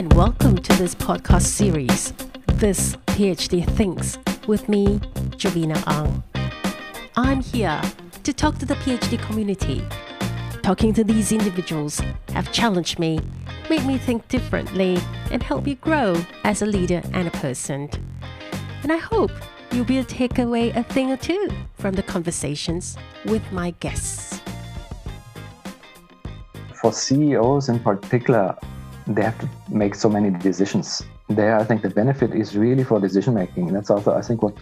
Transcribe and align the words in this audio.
and 0.00 0.14
welcome 0.14 0.56
to 0.56 0.72
this 0.78 0.94
podcast 0.94 1.42
series, 1.42 2.14
This 2.54 2.96
PhD 3.08 3.68
Thinks, 3.76 4.16
with 4.46 4.66
me, 4.66 4.98
Jovina 5.36 5.76
Ang. 5.86 6.22
I'm 7.18 7.42
here 7.42 7.82
to 8.22 8.32
talk 8.32 8.56
to 8.60 8.64
the 8.64 8.76
PhD 8.76 9.20
community. 9.26 9.84
Talking 10.62 10.94
to 10.94 11.04
these 11.04 11.32
individuals 11.32 12.00
have 12.30 12.50
challenged 12.50 12.98
me, 12.98 13.20
made 13.68 13.84
me 13.84 13.98
think 13.98 14.26
differently, 14.28 14.98
and 15.30 15.42
helped 15.42 15.66
me 15.66 15.74
grow 15.74 16.16
as 16.44 16.62
a 16.62 16.66
leader 16.66 17.02
and 17.12 17.28
a 17.28 17.32
person. 17.32 17.90
And 18.82 18.90
I 18.90 18.96
hope 18.96 19.32
you'll 19.70 19.84
be 19.84 19.98
able 19.98 20.08
to 20.08 20.14
take 20.14 20.38
away 20.38 20.70
a 20.70 20.82
thing 20.82 21.12
or 21.12 21.18
two 21.18 21.50
from 21.74 21.92
the 21.92 22.02
conversations 22.02 22.96
with 23.26 23.42
my 23.52 23.72
guests. 23.80 24.40
For 26.80 26.90
CEOs 26.90 27.68
in 27.68 27.80
particular, 27.80 28.56
they 29.06 29.22
have 29.22 29.38
to 29.40 29.48
make 29.68 29.94
so 29.94 30.08
many 30.08 30.30
decisions. 30.30 31.02
There, 31.28 31.56
I 31.56 31.64
think 31.64 31.82
the 31.82 31.90
benefit 31.90 32.34
is 32.34 32.56
really 32.56 32.84
for 32.84 33.00
decision 33.00 33.34
making. 33.34 33.72
That's 33.72 33.90
also, 33.90 34.14
I 34.14 34.22
think, 34.22 34.42
what 34.42 34.56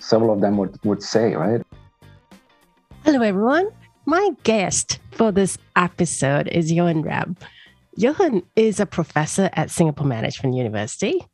several 0.00 0.32
of 0.32 0.40
them 0.40 0.56
would, 0.56 0.78
would 0.84 1.02
say, 1.02 1.34
right? 1.34 1.62
Hello, 3.04 3.22
everyone. 3.22 3.68
My 4.06 4.30
guest 4.42 5.00
for 5.12 5.32
this 5.32 5.58
episode 5.76 6.48
is 6.48 6.70
Jochen 6.70 7.02
Reb. 7.02 7.38
Jochen 7.98 8.42
is 8.56 8.80
a 8.80 8.86
professor 8.86 9.50
at 9.54 9.70
Singapore 9.70 10.06
Management 10.06 10.54
University, 10.54 11.26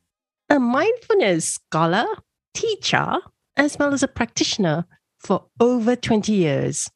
a 0.49 0.59
mindfulness 0.59 1.53
scholar, 1.53 2.05
teacher, 2.53 3.17
as 3.55 3.77
well 3.77 3.93
as 3.93 4.03
a 4.03 4.07
practitioner 4.07 4.85
for 5.19 5.45
over 5.59 5.95
20 5.95 6.33
years. 6.33 6.89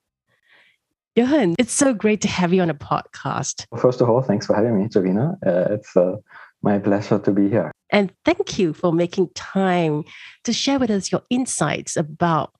Jochen, 1.18 1.55
it's 1.58 1.73
so 1.73 1.94
great 1.94 2.22
to 2.22 2.27
have 2.27 2.54
you 2.54 2.62
on 2.62 2.70
a 2.70 2.76
podcast. 2.76 3.66
First 3.77 3.99
of 3.99 4.09
all, 4.09 4.22
thanks 4.22 4.45
for 4.45 4.55
having 4.55 4.80
me, 4.80 4.88
Jovina. 4.88 5.34
Uh, 5.45 5.73
it's 5.73 5.98
uh, 5.98 6.18
my 6.62 6.77
pleasure 6.77 7.18
to 7.20 7.32
be 7.32 7.49
here. 7.49 7.71
And 7.90 8.13
thank 8.26 8.60
you 8.60 8.74
for 8.74 8.93
making 8.93 9.30
time 9.34 10.04
to 10.43 10.54
share 10.54 10.77
with 10.77 10.91
us 10.91 11.12
your 11.12 11.21
insights 11.30 11.98
about 11.98 12.54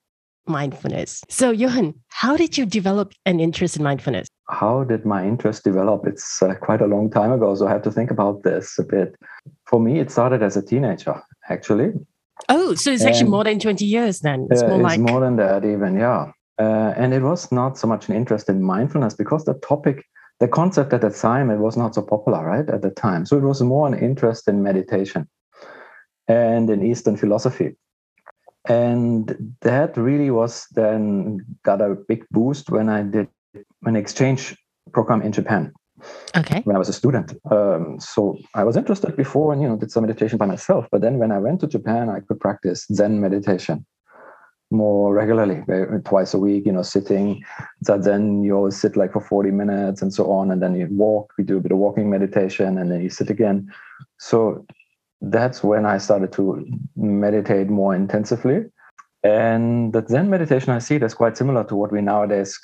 mindfulness. 0.48 1.22
So, 1.30 1.54
Jochen, 1.54 1.94
how 2.10 2.36
did 2.36 2.58
you 2.58 2.66
develop 2.66 3.14
an 3.26 3.40
interest 3.40 3.78
in 3.78 3.84
mindfulness? 3.84 4.28
How 4.50 4.84
did 4.84 5.06
my 5.06 5.26
interest 5.28 5.64
develop? 5.64 6.08
It's 6.08 6.42
uh, 6.42 6.56
quite 6.56 6.82
a 6.82 6.88
long 6.88 7.12
time 7.12 7.32
ago, 7.32 7.54
so 7.54 7.68
I 7.68 7.70
have 7.72 7.84
to 7.84 7.92
think 7.92 8.10
about 8.10 8.42
this 8.42 8.80
a 8.80 8.84
bit. 8.84 9.16
For 9.68 9.80
me, 9.80 10.00
it 10.00 10.10
started 10.10 10.42
as 10.42 10.58
a 10.58 10.64
teenager, 10.64 11.22
actually. 11.50 11.92
Oh, 12.48 12.74
so 12.74 12.92
it's 12.92 13.04
actually 13.04 13.30
more 13.30 13.44
than 13.44 13.60
20 13.60 13.86
years 13.86 14.22
then. 14.22 14.48
It's, 14.50 14.64
more, 14.64 14.80
like... 14.80 15.00
more 15.00 15.20
than 15.20 15.36
that, 15.36 15.64
even, 15.66 16.00
yeah. 16.00 16.32
Uh, 16.60 16.94
and 16.98 17.14
it 17.14 17.22
was 17.22 17.52
not 17.52 17.78
so 17.78 17.88
much 17.88 18.10
an 18.10 18.16
interest 18.16 18.50
in 18.50 18.62
mindfulness 18.62 19.14
because 19.14 19.46
the 19.46 19.54
topic, 19.56 20.06
the 20.40 20.48
concept 20.48 20.92
at 20.92 21.02
the 21.02 21.10
time, 21.10 21.50
it 21.50 21.58
was 21.58 21.78
not 21.78 21.96
so 21.96 22.02
popular, 22.02 22.46
right, 22.46 22.70
at 22.70 22.82
the 22.82 22.90
time. 22.90 23.26
So 23.26 23.38
it 23.38 23.44
was 23.44 23.62
more 23.62 23.88
an 23.88 23.98
interest 23.98 24.48
in 24.48 24.62
meditation 24.62 25.28
and 26.28 26.70
in 26.70 26.86
Eastern 26.86 27.16
philosophy. 27.16 27.78
And 28.68 29.56
that 29.62 29.96
really 29.96 30.32
was 30.32 30.68
then 30.72 31.40
got 31.64 31.82
a 31.82 31.96
big 32.08 32.26
boost 32.30 32.70
when 32.70 32.90
I 32.90 33.04
did 33.04 33.30
an 33.86 33.96
exchange 33.96 34.56
program 34.92 35.22
in 35.22 35.32
Japan. 35.32 35.72
Okay. 36.36 36.62
When 36.66 36.76
I 36.76 36.80
was 36.80 36.90
a 36.90 36.94
student. 36.94 37.34
Um, 37.50 38.00
so 38.00 38.38
I 38.54 38.64
was 38.64 38.76
interested 38.76 39.16
before 39.16 39.54
and, 39.54 39.62
you 39.62 39.68
know, 39.68 39.78
did 39.78 39.92
some 39.92 40.04
meditation 40.04 40.38
by 40.38 40.46
myself. 40.46 40.88
But 40.92 41.02
then 41.02 41.20
when 41.20 41.32
I 41.32 41.40
went 41.40 41.62
to 41.62 41.68
Japan, 41.68 42.10
I 42.10 42.20
could 42.20 42.40
practice 42.40 42.86
Zen 42.94 43.20
meditation 43.22 43.86
more 44.72 45.14
regularly, 45.14 45.64
twice 46.06 46.34
a 46.34 46.38
week, 46.38 46.66
you 46.66 46.72
know, 46.72 46.84
sitting. 46.84 47.44
Zazen, 47.86 48.44
you 48.44 48.56
always 48.56 48.80
sit 48.80 48.96
like 48.96 49.14
for 49.14 49.22
40 49.22 49.52
minutes 49.52 50.02
and 50.02 50.14
so 50.14 50.32
on. 50.32 50.52
And 50.52 50.62
then 50.62 50.76
you 50.76 50.88
walk, 50.92 51.34
we 51.38 51.44
do 51.44 51.58
a 51.58 51.60
bit 51.60 51.72
of 51.72 51.78
walking 51.80 52.10
meditation 52.10 52.78
and 52.78 52.92
then 52.92 53.02
you 53.02 53.10
sit 53.10 53.30
again. 53.30 53.72
So 54.18 54.66
that's 55.22 55.64
when 55.64 55.86
I 55.86 55.98
started 55.98 56.32
to 56.34 56.66
meditate 56.96 57.70
more 57.70 57.96
intensively. 57.96 58.66
And 59.24 59.92
that 59.94 60.08
Zen 60.08 60.30
meditation, 60.30 60.72
I 60.72 60.80
see 60.80 60.98
that's 60.98 61.14
quite 61.14 61.36
similar 61.36 61.64
to 61.66 61.76
what 61.76 61.92
we 61.92 62.02
nowadays 62.02 62.58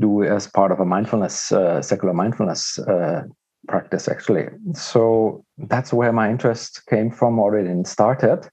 do 0.00 0.24
as 0.24 0.46
part 0.46 0.72
of 0.72 0.80
a 0.80 0.86
mindfulness, 0.86 1.52
uh, 1.52 1.82
secular 1.82 2.14
mindfulness 2.14 2.78
uh, 2.78 3.24
practice, 3.68 4.08
actually. 4.08 4.46
So 4.74 5.44
that's 5.58 5.92
where 5.92 6.12
my 6.12 6.30
interest 6.30 6.86
came 6.88 7.10
from 7.10 7.38
already 7.38 7.68
and 7.68 7.86
started. 7.86 8.48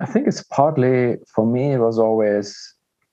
I 0.00 0.06
think 0.06 0.26
it's 0.26 0.42
partly 0.42 1.16
for 1.34 1.46
me, 1.46 1.72
it 1.72 1.78
was 1.78 1.98
always, 1.98 2.56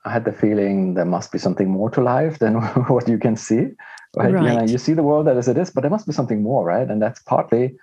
I 0.05 0.11
had 0.11 0.25
the 0.25 0.31
feeling 0.31 0.95
there 0.95 1.05
must 1.05 1.31
be 1.31 1.37
something 1.37 1.69
more 1.69 1.89
to 1.91 2.01
life 2.01 2.39
than 2.39 2.55
what 2.87 3.07
you 3.07 3.17
can 3.17 3.35
see. 3.35 3.67
Right? 4.15 4.33
right. 4.33 4.43
You, 4.43 4.57
know, 4.57 4.65
you 4.65 4.77
see 4.77 4.93
the 4.93 5.03
world 5.03 5.27
as 5.27 5.47
it 5.47 5.57
is, 5.57 5.69
but 5.69 5.81
there 5.81 5.91
must 5.91 6.07
be 6.07 6.13
something 6.13 6.43
more, 6.43 6.65
right? 6.65 6.89
And 6.89 7.01
that's 7.01 7.21
partly 7.21 7.77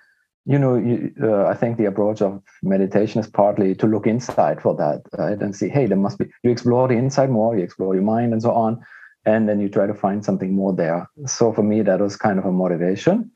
you 0.49 0.59
know, 0.59 0.77
you, 0.77 1.13
uh, 1.23 1.45
I 1.45 1.55
think 1.55 1.77
the 1.77 1.85
approach 1.85 2.23
of 2.23 2.43
meditation 2.63 3.21
is 3.21 3.27
partly 3.27 3.75
to 3.75 3.87
look 3.87 4.07
inside 4.07 4.63
for 4.63 4.75
that, 4.77 5.03
right? 5.19 5.39
And 5.39 5.55
see, 5.55 5.69
hey, 5.69 5.85
there 5.85 5.99
must 5.99 6.19
be, 6.19 6.25
you 6.43 6.51
explore 6.51 6.89
the 6.89 6.95
inside 6.95 7.29
more, 7.29 7.55
you 7.55 7.63
explore 7.63 7.95
your 7.95 8.03
mind 8.03 8.33
and 8.33 8.41
so 8.41 8.53
on. 8.53 8.83
And 9.27 9.47
then 9.47 9.61
you 9.61 9.69
try 9.69 9.87
to 9.87 9.93
find 9.93 10.25
something 10.25 10.55
more 10.55 10.73
there. 10.73 11.07
So 11.27 11.53
for 11.53 11.63
me, 11.63 11.83
that 11.83 12.01
was 12.01 12.17
kind 12.17 12.39
of 12.39 12.47
a 12.47 12.51
motivation. 12.51 13.31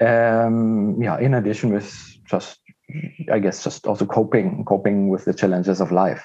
Um, 0.00 1.00
yeah, 1.00 1.16
in 1.20 1.32
addition 1.32 1.72
with 1.72 1.94
just, 2.24 2.58
I 3.32 3.38
guess, 3.38 3.64
just 3.64 3.86
also 3.86 4.06
coping, 4.06 4.64
coping 4.64 5.08
with 5.08 5.24
the 5.24 5.34
challenges 5.34 5.80
of 5.80 5.92
life. 5.92 6.24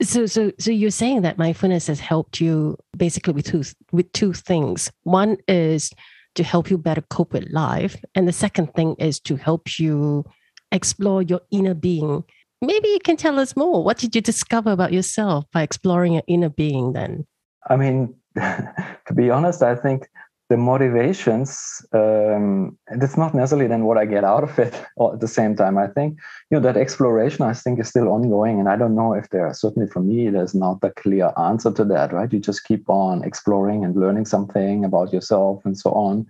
So, 0.00 0.26
so, 0.26 0.52
so 0.58 0.70
you're 0.70 0.90
saying 0.90 1.22
that 1.22 1.38
mindfulness 1.38 1.86
has 1.86 2.00
helped 2.00 2.40
you 2.40 2.76
basically 2.96 3.32
with 3.32 3.46
two, 3.46 3.64
with 3.92 4.10
two 4.12 4.32
things. 4.32 4.90
One 5.04 5.36
is 5.48 5.90
to 6.34 6.44
help 6.44 6.70
you 6.70 6.78
better 6.78 7.02
cope 7.02 7.32
with 7.32 7.50
life. 7.50 7.96
And 8.14 8.26
the 8.26 8.32
second 8.32 8.74
thing 8.74 8.94
is 8.98 9.20
to 9.20 9.36
help 9.36 9.78
you 9.78 10.24
explore 10.70 11.22
your 11.22 11.40
inner 11.50 11.74
being. 11.74 12.24
Maybe 12.60 12.88
you 12.88 13.00
can 13.00 13.16
tell 13.16 13.38
us 13.38 13.56
more. 13.56 13.82
What 13.84 13.98
did 13.98 14.14
you 14.14 14.20
discover 14.20 14.70
about 14.70 14.92
yourself 14.92 15.44
by 15.52 15.62
exploring 15.62 16.14
your 16.14 16.22
inner 16.26 16.48
being 16.48 16.92
then? 16.92 17.26
I 17.68 17.76
mean, 17.76 18.14
to 18.36 19.14
be 19.14 19.30
honest, 19.30 19.62
I 19.62 19.74
think 19.74 20.08
the 20.52 20.58
motivations 20.58 21.50
um, 21.94 22.76
it's 22.90 23.16
not 23.16 23.34
necessarily 23.34 23.66
then 23.66 23.84
what 23.84 23.96
i 23.96 24.04
get 24.04 24.22
out 24.22 24.44
of 24.44 24.58
it 24.58 24.74
at 25.14 25.20
the 25.20 25.32
same 25.38 25.56
time. 25.56 25.78
I 25.78 25.86
think 25.86 26.18
you 26.48 26.56
know 26.56 26.64
that 26.66 26.76
exploration 26.76 27.42
i 27.50 27.54
think 27.54 27.80
is 27.80 27.88
still 27.88 28.08
ongoing 28.16 28.60
and 28.60 28.68
i 28.68 28.76
don't 28.76 28.94
know 28.94 29.14
if 29.14 29.30
there 29.30 29.50
certainly 29.54 29.88
for 29.88 30.00
me 30.00 30.28
there's 30.28 30.54
not 30.54 30.78
a 30.82 30.90
clear 30.90 31.32
answer 31.48 31.72
to 31.72 31.84
that 31.92 32.12
right? 32.12 32.32
You 32.32 32.38
just 32.38 32.64
keep 32.64 32.84
on 32.90 33.24
exploring 33.24 33.82
and 33.84 33.96
learning 33.96 34.26
something 34.26 34.84
about 34.84 35.12
yourself 35.12 35.64
and 35.64 35.76
so 35.82 35.90
on. 35.92 36.26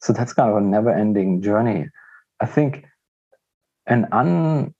So 0.00 0.12
that's 0.12 0.32
kind 0.32 0.50
of 0.50 0.56
a 0.56 0.60
never 0.60 0.92
ending 1.04 1.42
journey. 1.42 1.88
I 2.38 2.46
think 2.46 2.84
an 3.86 4.06
un 4.12 4.74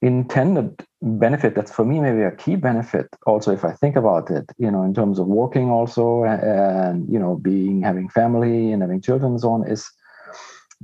intended 0.00 0.86
benefit 1.02 1.54
that's 1.54 1.72
for 1.72 1.84
me 1.84 1.98
maybe 1.98 2.22
a 2.22 2.30
key 2.30 2.56
benefit 2.56 3.08
also 3.26 3.50
if 3.50 3.64
i 3.64 3.72
think 3.72 3.96
about 3.96 4.30
it 4.30 4.44
you 4.58 4.70
know 4.70 4.82
in 4.82 4.92
terms 4.92 5.18
of 5.18 5.26
working 5.26 5.70
also 5.70 6.24
and 6.24 7.10
you 7.10 7.18
know 7.18 7.36
being 7.36 7.80
having 7.80 8.06
family 8.08 8.70
and 8.70 8.82
having 8.82 9.00
children 9.00 9.32
and 9.32 9.40
so 9.40 9.50
on 9.50 9.66
is 9.66 9.90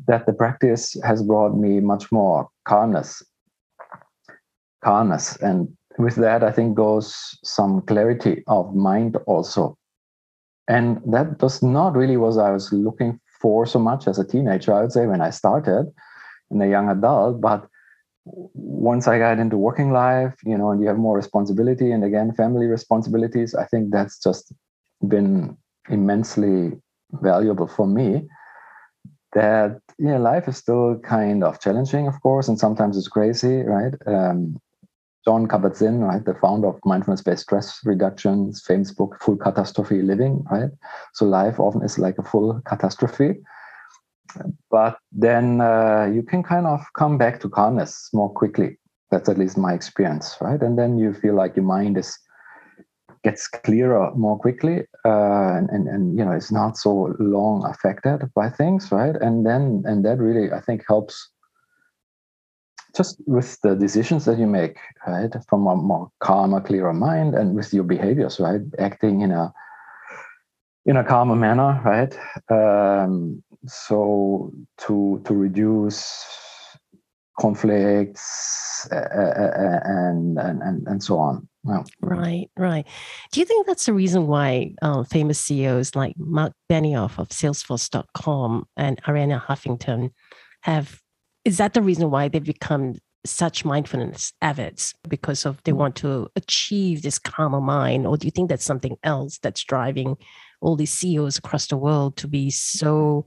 that 0.06 0.26
the 0.26 0.32
practice 0.32 0.97
has 1.05 1.22
brought 1.22 1.56
me 1.56 1.81
much 1.81 2.12
more 2.12 2.49
calmness. 2.66 3.22
Calmness. 4.84 5.37
And 5.37 5.69
with 5.99 6.16
that 6.16 6.44
i 6.44 6.53
think 6.53 6.76
goes 6.76 7.38
some 7.43 7.81
clarity 7.82 8.43
of 8.47 8.75
mind 8.75 9.16
also. 9.26 9.78
And 10.69 11.00
that 11.06 11.41
was 11.41 11.62
not 11.62 11.97
really 11.97 12.16
what 12.16 12.38
i 12.38 12.50
was 12.50 12.72
looking 12.72 13.19
for 13.41 13.66
so 13.66 13.78
much 13.78 14.06
as 14.09 14.19
a 14.19 14.26
teenager 14.26 14.72
i 14.75 14.81
would 14.82 14.93
say 14.93 15.06
when 15.06 15.21
i 15.21 15.31
started 15.31 15.87
and 16.50 16.62
a 16.62 16.69
young 16.69 16.88
adult 16.88 17.41
but 17.41 17.69
once 18.26 19.06
I 19.06 19.19
got 19.19 19.38
into 19.38 19.56
working 19.56 19.92
life, 19.92 20.34
you 20.44 20.59
know, 20.59 20.70
and 20.70 20.81
you 20.81 20.88
have 20.88 20.98
more 20.98 21.16
responsibility 21.16 21.92
and 21.92 22.04
again, 22.04 22.32
family 22.32 22.66
responsibilities, 22.66 23.54
I 23.54 23.66
think 23.66 23.92
that's 23.92 24.19
just 24.19 24.53
been 25.06 25.56
immensely 25.88 26.72
valuable 27.12 27.69
for 27.69 27.87
me. 27.87 28.28
That 29.32 29.81
you 29.99 30.08
know, 30.08 30.19
life 30.19 30.49
is 30.49 30.56
still 30.56 30.99
kind 30.99 31.44
of 31.44 31.61
challenging, 31.61 32.08
of 32.08 32.20
course, 32.20 32.49
and 32.49 32.58
sometimes 32.58 32.96
it's 32.96 33.08
crazy, 33.08 33.62
right? 33.62 33.94
Um, 34.06 34.58
Jon 35.25 35.46
Kabat-Zinn, 35.46 36.00
right, 36.00 36.25
the 36.25 36.34
founder 36.34 36.69
of 36.69 36.81
mindfulness-based 36.84 37.43
stress 37.43 37.81
reduction, 37.84 38.52
famous 38.52 38.93
book 38.93 39.17
"Full 39.20 39.37
Catastrophe 39.37 40.00
Living," 40.00 40.44
right? 40.50 40.70
So 41.12 41.26
life 41.26 41.61
often 41.61 41.82
is 41.82 41.99
like 41.99 42.17
a 42.19 42.22
full 42.22 42.62
catastrophe, 42.64 43.43
but 44.71 44.99
then 45.12 45.61
uh, 45.61 46.11
you 46.12 46.23
can 46.23 46.43
kind 46.43 46.67
of 46.67 46.81
come 46.94 47.19
back 47.19 47.41
to 47.41 47.49
calmness 47.49 48.09
more 48.12 48.31
quickly. 48.31 48.79
That's 49.11 49.29
at 49.29 49.38
least 49.38 49.56
my 49.56 49.73
experience, 49.73 50.37
right? 50.41 50.61
And 50.61 50.79
then 50.79 50.99
you 50.99 51.15
feel 51.15 51.35
like 51.35 51.56
your 51.56 51.65
mind 51.65 51.97
is 51.97 52.19
gets 53.25 53.49
clearer 53.49 54.12
more 54.15 54.38
quickly, 54.38 54.85
uh, 55.05 55.56
and, 55.59 55.69
and 55.71 55.88
and 55.88 56.19
you 56.19 56.25
know 56.25 56.33
it's 56.33 56.53
not 56.53 56.77
so 56.77 57.15
long 57.19 57.65
affected 57.65 58.31
by 58.35 58.49
things, 58.49 58.93
right? 58.93 59.17
And 59.17 59.44
then 59.47 59.83
and 59.87 60.05
that 60.05 60.19
really 60.19 60.53
I 60.53 60.61
think 60.61 60.85
helps 60.89 61.31
just 62.97 63.21
with 63.27 63.61
the 63.62 63.75
decisions 63.75 64.25
that 64.25 64.39
you 64.39 64.47
make, 64.47 64.79
right, 65.06 65.32
from 65.49 65.67
a 65.67 65.77
more 65.77 66.11
calmer, 66.21 66.61
clearer 66.61 66.94
mind, 66.94 67.35
and 67.35 67.55
with 67.55 67.73
your 67.75 67.85
behaviors, 67.85 68.41
right, 68.41 68.62
acting 68.79 69.21
in 69.21 69.32
a 69.32 69.53
in 70.87 70.97
a 70.97 71.05
calmer 71.05 71.37
manner, 71.37 71.81
right? 71.85 72.17
Um, 72.49 73.43
so 73.69 74.53
to 74.79 75.21
to 75.25 75.35
reduce 75.35 76.25
conflicts 77.39 78.89
uh, 78.91 79.07
and, 79.85 80.39
and 80.39 80.87
and 80.87 81.03
so 81.03 81.19
on. 81.19 81.49
Yeah. 81.65 81.83
Right, 82.01 82.49
right. 82.57 82.87
Do 83.33 83.41
you 83.41 83.47
think 83.47 83.67
that's 83.67 83.87
the 83.87 83.93
reason 83.93 84.29
why 84.29 84.75
uh, 84.83 85.03
famous 85.05 85.41
CEOs 85.41 85.97
like 85.97 86.15
Mark 86.17 86.53
Benioff 86.71 87.19
of 87.19 87.29
Salesforce.com 87.31 88.67
and 88.77 89.03
Arianna 89.03 89.43
Huffington 89.43 90.11
have? 90.63 91.01
Is 91.45 91.59
that 91.59 91.75
the 91.75 91.83
reason 91.83 92.11
why 92.11 92.29
they've 92.29 92.43
become 92.43 92.95
such 93.25 93.65
mindfulness 93.65 94.33
avids 94.43 94.95
because 95.09 95.45
of 95.45 95.61
they 95.65 95.73
want 95.73 95.97
to 95.97 96.29
achieve 96.37 97.03
this 97.03 97.19
calmer 97.19 97.61
mind, 97.61 98.07
or 98.07 98.17
do 98.17 98.27
you 98.27 98.31
think 98.31 98.49
that's 98.49 98.65
something 98.65 98.97
else 99.03 99.39
that's 99.39 99.65
driving 99.65 100.17
all 100.61 100.77
these 100.77 100.93
CEOs 100.93 101.39
across 101.39 101.67
the 101.67 101.77
world 101.77 102.17
to 102.17 102.29
be 102.29 102.51
so 102.51 103.27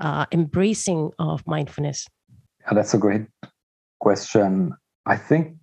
uh, 0.00 0.26
embracing 0.32 1.10
of 1.18 1.46
mindfulness? 1.46 2.08
Yeah, 2.62 2.74
that's 2.74 2.94
a 2.94 2.98
great 2.98 3.26
question. 4.00 4.74
I 5.06 5.16
think 5.16 5.56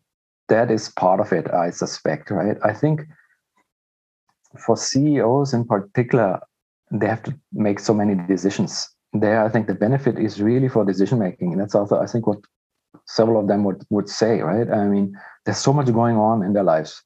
that 0.49 0.71
is 0.71 0.89
part 0.89 1.19
of 1.19 1.31
it, 1.31 1.51
I 1.53 1.69
suspect, 1.69 2.31
right? 2.31 2.57
I 2.63 2.73
think 2.73 3.01
for 4.65 4.75
CEOs 4.75 5.53
in 5.53 5.65
particular, 5.65 6.39
they 6.91 7.07
have 7.07 7.23
to 7.23 7.39
make 7.53 7.79
so 7.79 7.93
many 7.93 8.15
decisions. 8.27 8.87
There, 9.13 9.43
I 9.43 9.49
think 9.49 9.67
the 9.67 9.75
benefit 9.75 10.17
is 10.19 10.41
really 10.41 10.67
for 10.67 10.83
decision 10.83 11.19
making. 11.19 11.51
And 11.51 11.61
that's 11.61 11.75
also, 11.75 11.99
I 11.99 12.07
think, 12.07 12.27
what 12.27 12.39
several 13.07 13.39
of 13.39 13.47
them 13.47 13.63
would, 13.63 13.83
would 13.89 14.09
say, 14.09 14.41
right? 14.41 14.69
I 14.69 14.87
mean, 14.87 15.15
there's 15.45 15.57
so 15.57 15.73
much 15.73 15.91
going 15.93 16.17
on 16.17 16.43
in 16.43 16.53
their 16.53 16.63
lives. 16.63 17.01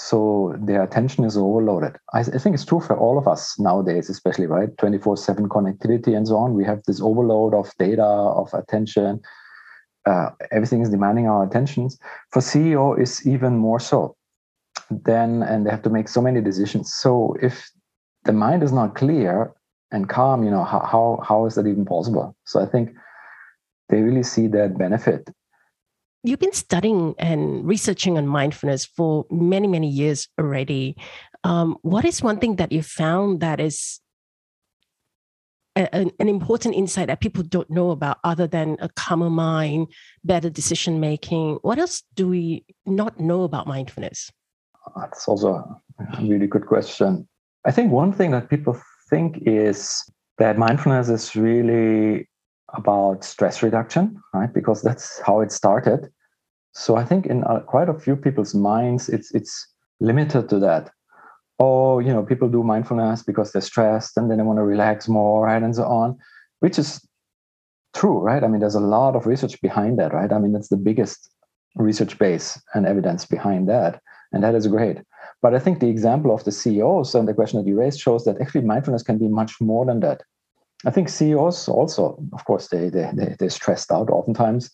So 0.00 0.54
their 0.60 0.84
attention 0.84 1.24
is 1.24 1.36
overloaded. 1.36 1.96
I, 2.14 2.20
I 2.20 2.38
think 2.38 2.54
it's 2.54 2.64
true 2.64 2.78
for 2.78 2.96
all 2.96 3.18
of 3.18 3.26
us 3.26 3.58
nowadays, 3.58 4.08
especially, 4.08 4.46
right? 4.46 4.68
24 4.78 5.16
7 5.16 5.48
connectivity 5.48 6.16
and 6.16 6.28
so 6.28 6.36
on. 6.36 6.54
We 6.54 6.64
have 6.64 6.84
this 6.84 7.00
overload 7.00 7.52
of 7.52 7.72
data, 7.80 8.04
of 8.04 8.54
attention. 8.54 9.20
Uh, 10.06 10.30
everything 10.52 10.82
is 10.82 10.90
demanding 10.90 11.26
our 11.26 11.42
attentions. 11.42 11.98
For 12.30 12.40
CEO, 12.40 12.96
is 12.96 13.26
even 13.26 13.56
more 13.56 13.80
so. 13.80 14.14
Then, 14.88 15.42
and 15.42 15.66
they 15.66 15.70
have 15.70 15.82
to 15.82 15.90
make 15.90 16.08
so 16.08 16.22
many 16.22 16.40
decisions. 16.40 16.94
So 16.94 17.34
if 17.42 17.68
the 18.22 18.32
mind 18.32 18.62
is 18.62 18.70
not 18.70 18.94
clear 18.94 19.52
and 19.90 20.08
calm, 20.08 20.44
you 20.44 20.50
know, 20.52 20.62
how, 20.62 20.78
how, 20.78 21.24
how 21.26 21.44
is 21.46 21.56
that 21.56 21.66
even 21.66 21.84
possible? 21.84 22.36
So 22.44 22.62
I 22.62 22.66
think 22.66 22.90
they 23.88 24.02
really 24.02 24.22
see 24.22 24.46
that 24.46 24.78
benefit. 24.78 25.28
You've 26.24 26.40
been 26.40 26.52
studying 26.52 27.14
and 27.18 27.66
researching 27.66 28.18
on 28.18 28.26
mindfulness 28.26 28.84
for 28.84 29.24
many, 29.30 29.68
many 29.68 29.88
years 29.88 30.28
already. 30.38 30.96
Um, 31.44 31.76
what 31.82 32.04
is 32.04 32.22
one 32.22 32.38
thing 32.38 32.56
that 32.56 32.72
you 32.72 32.82
found 32.82 33.40
that 33.40 33.60
is 33.60 34.00
a, 35.76 35.94
an, 35.94 36.10
an 36.18 36.28
important 36.28 36.74
insight 36.74 37.06
that 37.06 37.20
people 37.20 37.44
don't 37.44 37.70
know 37.70 37.92
about 37.92 38.18
other 38.24 38.48
than 38.48 38.76
a 38.80 38.88
calmer 38.88 39.30
mind, 39.30 39.88
better 40.24 40.50
decision 40.50 40.98
making? 40.98 41.58
What 41.62 41.78
else 41.78 42.02
do 42.16 42.26
we 42.26 42.64
not 42.84 43.20
know 43.20 43.44
about 43.44 43.68
mindfulness? 43.68 44.30
That's 44.96 45.28
also 45.28 45.80
a 46.00 46.22
really 46.22 46.48
good 46.48 46.66
question. 46.66 47.28
I 47.64 47.70
think 47.70 47.92
one 47.92 48.12
thing 48.12 48.32
that 48.32 48.50
people 48.50 48.80
think 49.08 49.38
is 49.46 50.04
that 50.38 50.58
mindfulness 50.58 51.08
is 51.08 51.36
really 51.36 52.28
about 52.74 53.24
stress 53.24 53.62
reduction, 53.62 54.20
right? 54.34 54.52
Because 54.52 54.82
that's 54.82 55.20
how 55.20 55.40
it 55.40 55.52
started. 55.52 56.10
So 56.72 56.96
I 56.96 57.04
think 57.04 57.26
in 57.26 57.44
uh, 57.44 57.60
quite 57.60 57.88
a 57.88 57.98
few 57.98 58.16
people's 58.16 58.54
minds, 58.54 59.08
it's 59.08 59.34
it's 59.34 59.66
limited 60.00 60.48
to 60.50 60.58
that. 60.60 60.90
Oh, 61.58 61.98
you 61.98 62.12
know, 62.12 62.22
people 62.22 62.48
do 62.48 62.62
mindfulness 62.62 63.22
because 63.22 63.50
they're 63.50 63.62
stressed 63.62 64.16
and 64.16 64.30
then 64.30 64.38
they 64.38 64.44
want 64.44 64.58
to 64.58 64.64
relax 64.64 65.08
more, 65.08 65.46
right, 65.46 65.62
and 65.62 65.74
so 65.74 65.84
on, 65.84 66.16
which 66.60 66.78
is 66.78 67.04
true, 67.94 68.18
right? 68.20 68.44
I 68.44 68.46
mean, 68.46 68.60
there's 68.60 68.76
a 68.76 68.80
lot 68.80 69.16
of 69.16 69.26
research 69.26 69.60
behind 69.60 69.98
that, 69.98 70.12
right? 70.12 70.32
I 70.32 70.38
mean, 70.38 70.52
that's 70.52 70.68
the 70.68 70.76
biggest 70.76 71.30
research 71.74 72.16
base 72.18 72.60
and 72.74 72.86
evidence 72.86 73.24
behind 73.24 73.68
that, 73.68 74.00
and 74.32 74.44
that 74.44 74.54
is 74.54 74.68
great. 74.68 74.98
But 75.42 75.54
I 75.54 75.58
think 75.58 75.80
the 75.80 75.88
example 75.88 76.32
of 76.32 76.44
the 76.44 76.52
CEOs 76.52 77.14
and 77.14 77.26
the 77.26 77.34
question 77.34 77.58
that 77.58 77.68
you 77.68 77.78
raised 77.78 78.00
shows 78.00 78.24
that 78.24 78.40
actually 78.40 78.62
mindfulness 78.62 79.02
can 79.02 79.18
be 79.18 79.28
much 79.28 79.60
more 79.60 79.84
than 79.84 80.00
that. 80.00 80.22
I 80.86 80.90
think 80.90 81.08
CEOs 81.08 81.68
also, 81.68 82.18
of 82.32 82.44
course, 82.44 82.68
they 82.68 82.88
they 82.88 83.10
they 83.14 83.36
they're 83.38 83.50
stressed 83.50 83.90
out 83.90 84.10
oftentimes. 84.10 84.70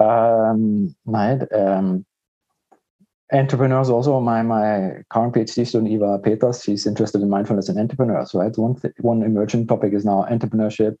Um, 0.00 0.94
right. 1.06 1.40
Um, 1.52 2.04
entrepreneurs 3.32 3.88
also. 3.88 4.20
My 4.20 4.42
my 4.42 5.02
current 5.10 5.34
PhD 5.34 5.66
student 5.66 5.90
Eva 5.90 6.18
Peters, 6.18 6.62
she's 6.62 6.86
interested 6.86 7.22
in 7.22 7.30
mindfulness 7.30 7.68
and 7.68 7.78
entrepreneurs. 7.78 8.34
Right. 8.34 8.56
One 8.58 8.74
th- 8.74 8.94
one 9.00 9.22
emerging 9.22 9.66
topic 9.66 9.94
is 9.94 10.04
now 10.04 10.26
entrepreneurship 10.30 10.96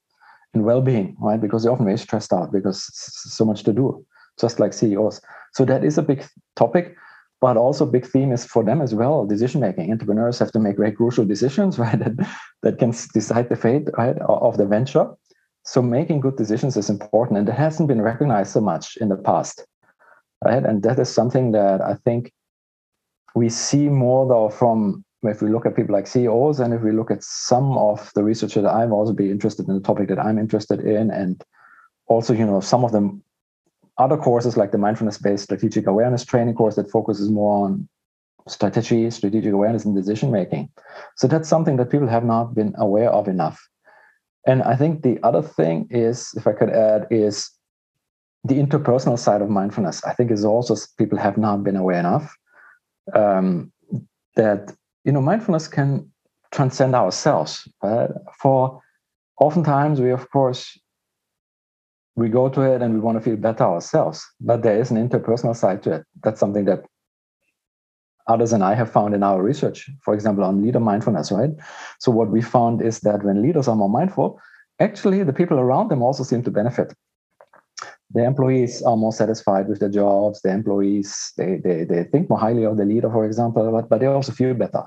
and 0.54 0.64
well-being. 0.64 1.16
Right, 1.20 1.40
because 1.40 1.62
they're 1.62 1.72
often 1.72 1.86
very 1.86 1.98
stressed 1.98 2.32
out 2.32 2.52
because 2.52 2.88
so 2.94 3.44
much 3.44 3.64
to 3.64 3.72
do, 3.72 4.04
just 4.40 4.58
like 4.58 4.72
CEOs. 4.72 5.20
So 5.52 5.66
that 5.66 5.84
is 5.84 5.98
a 5.98 6.02
big 6.02 6.24
topic 6.56 6.96
but 7.42 7.56
also 7.56 7.84
big 7.84 8.06
theme 8.06 8.32
is 8.32 8.46
for 8.46 8.64
them 8.64 8.80
as 8.80 8.94
well 8.94 9.26
decision 9.26 9.60
making 9.60 9.90
entrepreneurs 9.90 10.38
have 10.38 10.52
to 10.52 10.60
make 10.60 10.76
very 10.76 10.92
crucial 10.92 11.24
decisions 11.24 11.78
right 11.84 11.98
that, 11.98 12.14
that 12.62 12.78
can 12.78 12.94
decide 13.12 13.48
the 13.50 13.56
fate 13.56 13.88
right 13.98 14.16
of 14.20 14.56
the 14.56 14.64
venture. 14.64 15.06
So 15.64 15.82
making 15.82 16.20
good 16.20 16.36
decisions 16.36 16.76
is 16.76 16.88
important 16.90 17.38
and 17.38 17.48
it 17.48 17.52
hasn't 17.52 17.88
been 17.88 18.02
recognized 18.02 18.52
so 18.52 18.60
much 18.60 18.96
in 18.96 19.08
the 19.10 19.16
past 19.16 19.66
right? 20.44 20.64
And 20.64 20.82
that 20.82 20.98
is 20.98 21.08
something 21.08 21.52
that 21.52 21.80
i 21.80 21.94
think 22.04 22.32
we 23.34 23.48
see 23.48 23.88
more 23.88 24.26
though 24.28 24.48
from 24.48 25.04
if 25.22 25.40
we 25.40 25.50
look 25.50 25.66
at 25.66 25.76
people 25.76 25.94
like 25.94 26.06
CEOs 26.06 26.58
and 26.58 26.74
if 26.74 26.82
we 26.82 26.90
look 26.90 27.10
at 27.10 27.22
some 27.22 27.78
of 27.78 28.10
the 28.14 28.24
research 28.24 28.54
that 28.54 28.66
I'm 28.66 28.92
also 28.92 29.12
be 29.12 29.30
interested 29.30 29.68
in 29.68 29.74
the 29.74 29.80
topic 29.80 30.08
that 30.08 30.18
I'm 30.18 30.38
interested 30.38 30.80
in 30.80 31.10
and 31.10 31.42
also 32.06 32.32
you 32.34 32.44
know 32.44 32.60
some 32.60 32.84
of 32.84 32.92
them 32.92 33.22
other 33.98 34.16
courses 34.16 34.56
like 34.56 34.72
the 34.72 34.78
mindfulness-based 34.78 35.44
strategic 35.44 35.86
awareness 35.86 36.24
training 36.24 36.54
course 36.54 36.76
that 36.76 36.90
focuses 36.90 37.28
more 37.28 37.64
on 37.66 37.88
strategy, 38.48 39.10
strategic 39.10 39.52
awareness, 39.52 39.84
and 39.84 39.94
decision 39.94 40.30
making. 40.30 40.68
So 41.16 41.26
that's 41.26 41.48
something 41.48 41.76
that 41.76 41.90
people 41.90 42.08
have 42.08 42.24
not 42.24 42.54
been 42.54 42.74
aware 42.78 43.10
of 43.10 43.28
enough. 43.28 43.60
And 44.46 44.62
I 44.62 44.74
think 44.76 45.02
the 45.02 45.18
other 45.22 45.42
thing 45.42 45.86
is, 45.90 46.32
if 46.36 46.46
I 46.46 46.52
could 46.52 46.70
add, 46.70 47.06
is 47.10 47.50
the 48.44 48.54
interpersonal 48.54 49.18
side 49.18 49.40
of 49.40 49.48
mindfulness. 49.48 50.02
I 50.04 50.14
think 50.14 50.30
is 50.30 50.44
also 50.44 50.74
people 50.98 51.18
have 51.18 51.38
not 51.38 51.62
been 51.62 51.76
aware 51.76 52.00
enough 52.00 52.34
um, 53.14 53.72
that 54.34 54.74
you 55.04 55.12
know 55.12 55.20
mindfulness 55.20 55.68
can 55.68 56.10
transcend 56.50 56.94
ourselves. 56.94 57.68
Right? 57.82 58.10
For 58.40 58.80
oftentimes 59.38 60.00
we 60.00 60.10
of 60.10 60.28
course 60.30 60.78
we 62.14 62.28
go 62.28 62.48
to 62.48 62.60
it 62.60 62.82
and 62.82 62.94
we 62.94 63.00
want 63.00 63.16
to 63.18 63.24
feel 63.24 63.36
better 63.36 63.64
ourselves. 63.64 64.26
But 64.40 64.62
there 64.62 64.78
is 64.78 64.90
an 64.90 64.96
interpersonal 64.96 65.56
side 65.56 65.82
to 65.84 65.94
it. 65.96 66.06
That's 66.22 66.40
something 66.40 66.64
that 66.66 66.84
others 68.26 68.52
and 68.52 68.62
I 68.62 68.74
have 68.74 68.90
found 68.90 69.14
in 69.14 69.22
our 69.22 69.42
research, 69.42 69.90
for 70.04 70.14
example, 70.14 70.44
on 70.44 70.62
leader 70.62 70.80
mindfulness, 70.80 71.32
right? 71.32 71.50
So, 71.98 72.12
what 72.12 72.30
we 72.30 72.42
found 72.42 72.82
is 72.82 73.00
that 73.00 73.24
when 73.24 73.42
leaders 73.42 73.68
are 73.68 73.76
more 73.76 73.88
mindful, 73.88 74.38
actually 74.78 75.22
the 75.22 75.32
people 75.32 75.58
around 75.58 75.88
them 75.88 76.02
also 76.02 76.22
seem 76.22 76.42
to 76.44 76.50
benefit. 76.50 76.94
The 78.14 78.24
employees 78.24 78.82
are 78.82 78.96
more 78.96 79.12
satisfied 79.12 79.68
with 79.68 79.80
their 79.80 79.88
jobs. 79.88 80.42
The 80.42 80.50
employees 80.50 81.32
they, 81.38 81.56
they, 81.64 81.84
they 81.84 82.04
think 82.04 82.28
more 82.28 82.38
highly 82.38 82.64
of 82.64 82.76
the 82.76 82.84
leader, 82.84 83.10
for 83.10 83.24
example, 83.24 83.70
but, 83.72 83.88
but 83.88 84.00
they 84.00 84.06
also 84.06 84.32
feel 84.32 84.54
better. 84.54 84.84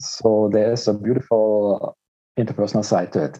So 0.00 0.48
there's 0.50 0.88
a 0.88 0.94
beautiful 0.94 1.96
interpersonal 2.38 2.84
side 2.84 3.12
to 3.12 3.24
it. 3.24 3.38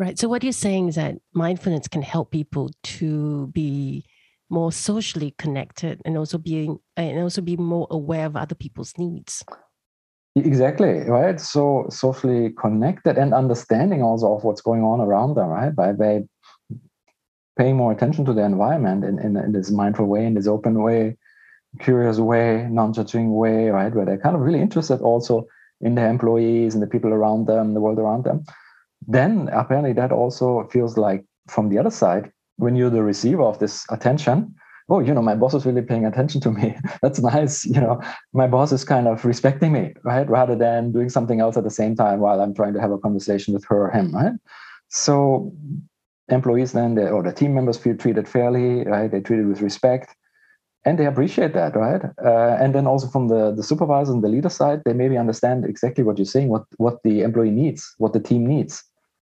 Right. 0.00 0.18
So 0.18 0.30
what 0.30 0.42
you're 0.42 0.54
saying 0.54 0.88
is 0.88 0.94
that 0.94 1.16
mindfulness 1.34 1.86
can 1.86 2.00
help 2.00 2.30
people 2.30 2.70
to 2.84 3.48
be 3.48 4.06
more 4.48 4.72
socially 4.72 5.34
connected 5.36 6.00
and 6.06 6.16
also 6.16 6.38
being 6.38 6.78
and 6.96 7.18
also 7.18 7.42
be 7.42 7.58
more 7.58 7.86
aware 7.90 8.24
of 8.24 8.34
other 8.34 8.54
people's 8.54 8.94
needs. 8.96 9.44
Exactly, 10.36 11.00
right? 11.00 11.38
So 11.38 11.86
socially 11.90 12.48
connected 12.58 13.18
and 13.18 13.34
understanding 13.34 14.02
also 14.02 14.34
of 14.34 14.42
what's 14.42 14.62
going 14.62 14.82
on 14.82 15.02
around 15.02 15.34
them, 15.34 15.48
right? 15.48 15.76
By 15.76 15.92
by 15.92 16.22
paying 17.58 17.76
more 17.76 17.92
attention 17.92 18.24
to 18.24 18.32
the 18.32 18.42
environment 18.42 19.04
in, 19.04 19.18
in, 19.18 19.36
in 19.36 19.52
this 19.52 19.70
mindful 19.70 20.06
way, 20.06 20.24
in 20.24 20.32
this 20.32 20.46
open 20.46 20.82
way, 20.82 21.18
curious 21.80 22.18
way, 22.18 22.66
non-judging 22.70 23.34
way, 23.34 23.68
right? 23.68 23.94
Where 23.94 24.06
they're 24.06 24.16
kind 24.16 24.34
of 24.34 24.40
really 24.40 24.62
interested 24.62 25.02
also 25.02 25.46
in 25.82 25.94
their 25.94 26.08
employees 26.08 26.72
and 26.72 26.82
the 26.82 26.86
people 26.86 27.12
around 27.12 27.48
them, 27.48 27.74
the 27.74 27.80
world 27.80 27.98
around 27.98 28.24
them 28.24 28.46
then 29.06 29.48
apparently 29.52 29.92
that 29.92 30.12
also 30.12 30.68
feels 30.70 30.96
like 30.96 31.24
from 31.48 31.68
the 31.68 31.78
other 31.78 31.90
side 31.90 32.30
when 32.56 32.76
you're 32.76 32.90
the 32.90 33.02
receiver 33.02 33.42
of 33.42 33.58
this 33.58 33.84
attention 33.90 34.54
oh 34.90 34.98
you 35.00 35.14
know 35.14 35.22
my 35.22 35.34
boss 35.34 35.54
is 35.54 35.64
really 35.64 35.82
paying 35.82 36.04
attention 36.04 36.40
to 36.40 36.50
me. 36.50 36.76
That's 37.02 37.20
nice 37.20 37.64
you 37.64 37.80
know. 37.80 38.00
My 38.32 38.46
boss 38.46 38.72
is 38.72 38.84
kind 38.84 39.08
of 39.08 39.24
respecting 39.24 39.72
me 39.72 39.94
right? 40.04 40.28
Rather 40.28 40.56
than 40.56 40.92
doing 40.92 41.08
something 41.08 41.40
else 41.40 41.56
at 41.56 41.64
the 41.64 41.70
same 41.70 41.96
time 41.96 42.20
while 42.20 42.40
i'm 42.40 42.54
trying 42.54 42.74
to 42.74 42.80
have 42.80 42.90
a 42.90 42.98
conversation 42.98 43.54
with 43.54 43.64
her 43.66 43.86
or 43.86 43.90
him 43.90 44.14
right? 44.14 44.32
So 44.88 45.54
employees 46.28 46.72
then 46.72 46.94
they, 46.94 47.08
or 47.08 47.22
the 47.22 47.32
team 47.32 47.54
members 47.54 47.78
feel 47.78 47.96
treated 47.96 48.28
fairly 48.28 48.84
right? 48.84 49.10
They're 49.10 49.20
treated 49.20 49.46
with 49.46 49.62
respect 49.62 50.14
and 50.84 50.98
they 50.98 51.06
appreciate 51.06 51.54
that 51.54 51.76
right? 51.76 52.02
Uh, 52.24 52.56
and 52.60 52.74
then 52.74 52.86
also 52.86 53.06
from 53.06 53.28
the 53.28 53.52
the 53.54 53.62
supervisor 53.62 54.12
and 54.12 54.24
the 54.24 54.28
leader 54.28 54.50
side 54.50 54.82
they 54.84 54.92
maybe 54.92 55.16
understand 55.16 55.64
exactly 55.64 56.04
what 56.04 56.18
you're 56.18 56.34
saying 56.34 56.48
what 56.48 56.64
what 56.78 56.98
the 57.04 57.22
employee 57.22 57.50
needs 57.50 57.94
what 57.98 58.12
the 58.12 58.20
team 58.20 58.44
needs 58.44 58.82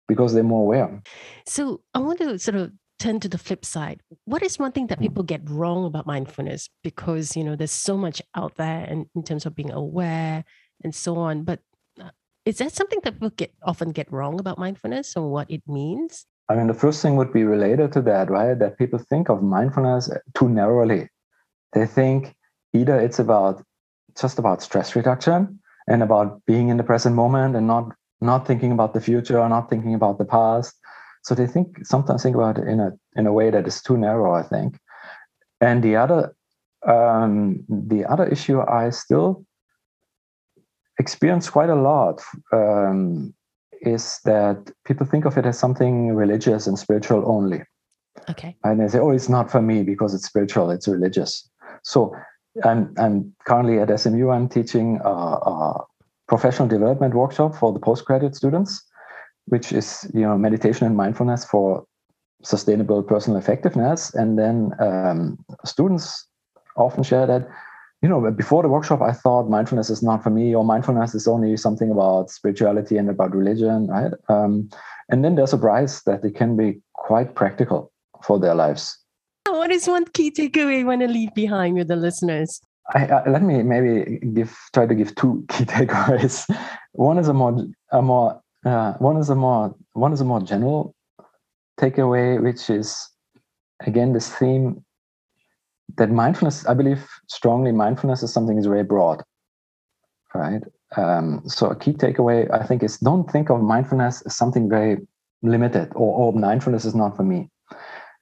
because 0.08 0.34
they're 0.34 0.42
more 0.42 0.62
aware. 0.62 1.02
So 1.46 1.82
I 1.94 1.98
want 1.98 2.18
to 2.20 2.38
sort 2.38 2.56
of 2.56 2.72
turn 2.98 3.20
to 3.20 3.28
the 3.28 3.38
flip 3.38 3.64
side. 3.64 4.00
What 4.25 4.42
is 4.42 4.58
one 4.58 4.72
thing 4.72 4.86
that 4.88 5.00
people 5.00 5.22
get 5.22 5.48
wrong 5.48 5.84
about 5.84 6.06
mindfulness? 6.06 6.68
Because 6.82 7.36
you 7.36 7.44
know 7.44 7.56
there's 7.56 7.72
so 7.72 7.96
much 7.96 8.22
out 8.34 8.56
there 8.56 8.84
in, 8.84 9.08
in 9.14 9.22
terms 9.22 9.46
of 9.46 9.54
being 9.54 9.72
aware 9.72 10.44
and 10.82 10.94
so 10.94 11.16
on. 11.16 11.44
But 11.44 11.60
uh, 12.00 12.10
is 12.44 12.58
that 12.58 12.72
something 12.72 13.00
that 13.04 13.14
people 13.14 13.30
get 13.30 13.52
often 13.62 13.90
get 13.92 14.10
wrong 14.12 14.40
about 14.40 14.58
mindfulness 14.58 15.16
and 15.16 15.30
what 15.30 15.50
it 15.50 15.62
means? 15.66 16.26
I 16.48 16.54
mean, 16.54 16.68
the 16.68 16.75
first 16.75 17.02
thing 17.02 17.16
would 17.16 17.32
be 17.32 17.44
related 17.44 17.92
to 17.92 18.02
that, 18.02 18.30
right? 18.30 18.56
That 18.58 18.78
people 18.78 18.98
think 18.98 19.28
of 19.28 19.42
mindfulness 19.42 20.10
too 20.34 20.48
narrowly. 20.48 21.08
They 21.72 21.86
think 21.86 22.34
either 22.72 22.98
it's 22.98 23.18
about 23.18 23.62
just 24.18 24.38
about 24.38 24.62
stress 24.62 24.94
reduction 24.94 25.58
and 25.88 26.02
about 26.02 26.40
being 26.46 26.68
in 26.68 26.76
the 26.76 26.84
present 26.84 27.14
moment 27.14 27.56
and 27.56 27.66
not 27.66 27.92
not 28.20 28.46
thinking 28.46 28.73
about 28.73 28.94
the 28.94 29.00
future 29.00 29.38
or 29.38 29.49
not 29.49 29.68
thinking 29.68 29.94
about 29.94 30.18
the 30.18 30.25
past. 30.25 30.75
So 31.23 31.35
they 31.35 31.46
think 31.46 31.85
sometimes 31.85 32.23
think 32.23 32.37
about 32.37 32.58
it 32.58 32.68
in 32.68 32.80
a 32.80 32.92
in 33.16 33.26
a 33.26 33.32
way 33.32 33.50
that 33.50 33.66
is 33.66 33.82
too 33.82 33.96
narrow, 33.96 34.35
I 34.35 34.42
think. 34.42 34.78
And 35.61 35.82
the 35.82 35.96
other 35.96 36.35
um, 36.87 37.64
the 37.68 38.04
other 38.04 38.26
issue 38.26 38.61
I 38.61 38.90
still 38.90 39.44
experience 40.99 41.50
quite 41.50 41.70
a 41.70 41.75
lot 41.75 42.23
um, 42.52 43.35
is 43.82 44.18
that 44.25 44.70
people 44.85 45.06
think 45.06 45.25
of 45.25 45.37
it 45.37 45.46
as 45.46 45.58
something 45.58 46.14
religious 46.14 46.66
and 46.66 46.78
spiritual 46.78 47.23
only. 47.26 47.62
Okay. 48.30 48.56
And 48.64 48.80
they 48.80 48.88
say, 48.88 48.99
oh, 48.99 49.11
it's 49.11 49.28
not 49.28 49.50
for 49.50 49.61
me 49.61 49.82
because 49.82 50.14
it's 50.14 50.26
spiritual, 50.26 50.70
it's 50.70 50.88
religious. 50.88 51.49
So 51.85 52.14
I'm, 52.64 52.94
I'm 52.99 53.35
currently 53.46 53.78
at 53.78 54.00
SMU, 54.00 54.30
I'm 54.30 54.49
teaching 54.49 55.00
a, 55.04 55.11
a 55.11 55.85
professional 56.28 56.68
development 56.68 57.14
workshop 57.14 57.54
for 57.54 57.73
the 57.73 57.78
postgraduate 57.78 58.35
students, 58.35 58.83
which 59.47 59.73
is, 59.73 60.11
you 60.14 60.23
know, 60.23 60.37
meditation 60.37 60.87
and 60.87 60.97
mindfulness 60.97 61.45
for 61.45 61.85
sustainable 62.42 63.02
personal 63.02 63.38
effectiveness. 63.38 64.14
And 64.14 64.38
then 64.38 64.73
um, 64.80 65.38
students 65.64 66.26
often 66.76 67.02
share 67.02 67.26
that 67.26 67.49
you 68.02 68.09
know, 68.09 68.30
before 68.30 68.62
the 68.62 68.68
workshop, 68.68 69.00
I 69.00 69.12
thought 69.12 69.49
mindfulness 69.49 69.90
is 69.90 70.02
not 70.02 70.23
for 70.23 70.30
me, 70.30 70.54
or 70.54 70.64
mindfulness 70.64 71.14
is 71.14 71.26
only 71.26 71.56
something 71.56 71.90
about 71.90 72.30
spirituality 72.30 72.97
and 72.99 73.09
about 73.09 73.35
religion, 73.35 73.87
right? 73.88 74.12
Um, 74.28 74.68
and 75.09 75.25
then 75.25 75.35
they're 75.35 75.47
surprised 75.47 76.04
that 76.06 76.25
it 76.25 76.35
can 76.35 76.56
be 76.56 76.80
quite 76.92 77.35
practical 77.35 77.92
for 78.23 78.38
their 78.38 78.54
lives. 78.54 78.99
What 79.49 79.71
is 79.71 79.88
one 79.88 80.04
key 80.06 80.30
takeaway 80.30 80.80
you 80.80 80.87
want 80.87 81.00
to 81.00 81.09
leave 81.09 81.35
behind 81.35 81.76
with 81.76 81.88
the 81.88 81.97
listeners? 81.97 82.61
I, 82.94 83.06
I, 83.06 83.28
let 83.28 83.42
me 83.42 83.62
maybe 83.62 84.18
give 84.34 84.56
try 84.72 84.86
to 84.86 84.94
give 84.94 85.14
two 85.14 85.44
key 85.50 85.64
takeaways. 85.64 86.48
One 86.92 87.18
is 87.18 87.28
a 87.28 87.34
more 87.34 87.56
a 87.92 88.02
more 88.02 88.40
uh, 88.64 88.94
one 88.94 89.16
is 89.16 89.30
a 89.30 89.34
more 89.34 89.74
one 89.92 90.12
is 90.12 90.20
a 90.20 90.24
more 90.24 90.40
general 90.40 90.94
takeaway, 91.80 92.42
which 92.42 92.70
is 92.70 92.96
again 93.80 94.12
this 94.12 94.30
theme 94.30 94.84
that 95.96 96.10
mindfulness, 96.10 96.66
I 96.66 96.74
believe 96.74 97.06
strongly, 97.28 97.72
mindfulness 97.72 98.22
is 98.22 98.32
something 98.32 98.58
is 98.58 98.66
very 98.66 98.82
broad, 98.82 99.22
right? 100.34 100.62
Um, 100.96 101.42
so 101.46 101.68
a 101.68 101.76
key 101.76 101.92
takeaway, 101.92 102.50
I 102.52 102.64
think, 102.64 102.82
is 102.82 102.98
don't 102.98 103.30
think 103.30 103.50
of 103.50 103.60
mindfulness 103.60 104.22
as 104.22 104.36
something 104.36 104.68
very 104.68 104.98
limited 105.42 105.92
or, 105.94 106.14
or 106.14 106.32
mindfulness 106.32 106.84
is 106.84 106.94
not 106.94 107.16
for 107.16 107.22
me. 107.22 107.50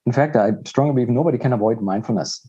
In 0.06 0.12
fact, 0.12 0.37
I 0.37 0.52
strongly 0.66 0.94
believe 0.94 1.09
nobody 1.09 1.38
can 1.38 1.52
avoid 1.52 1.80
mindfulness 1.80 2.47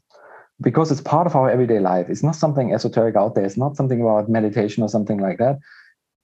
because 0.61 0.91
it's 0.91 1.01
part 1.01 1.27
of 1.27 1.35
our 1.35 1.49
everyday 1.49 1.79
life. 1.79 2.07
It's 2.09 2.23
not 2.23 2.35
something 2.35 2.73
esoteric 2.73 3.15
out 3.15 3.35
there. 3.35 3.45
It's 3.45 3.57
not 3.57 3.75
something 3.75 4.01
about 4.01 4.29
meditation 4.29 4.83
or 4.83 4.89
something 4.89 5.19
like 5.19 5.37
that. 5.39 5.59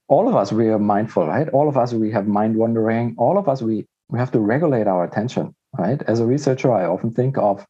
All 0.08 0.28
of 0.28 0.36
us, 0.36 0.52
we 0.52 0.68
are 0.68 0.78
mindful, 0.78 1.26
right? 1.26 1.48
All 1.50 1.68
of 1.68 1.76
us, 1.76 1.92
we 1.92 2.10
have 2.12 2.26
mind 2.26 2.56
wandering. 2.56 3.14
All 3.18 3.38
of 3.38 3.48
us, 3.48 3.62
we, 3.62 3.86
we 4.08 4.18
have 4.18 4.32
to 4.32 4.40
regulate 4.40 4.86
our 4.86 5.04
attention, 5.04 5.54
right? 5.78 6.02
As 6.06 6.20
a 6.20 6.26
researcher, 6.26 6.72
I 6.72 6.86
often 6.86 7.12
think 7.12 7.38
of 7.38 7.66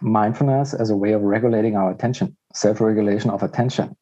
mindfulness 0.00 0.74
as 0.74 0.90
a 0.90 0.96
way 0.96 1.12
of 1.12 1.22
regulating 1.22 1.76
our 1.76 1.90
attention, 1.90 2.36
self 2.54 2.80
regulation 2.80 3.30
of 3.30 3.42
attention. 3.42 3.96